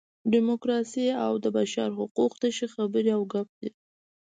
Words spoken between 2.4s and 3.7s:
تشې خبرې او ګپ دي.